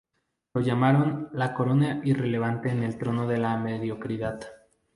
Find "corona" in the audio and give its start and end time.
1.53-2.01